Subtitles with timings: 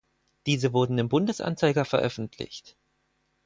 [0.47, 2.75] Diese wurden im Bundesanzeiger veröffentlicht.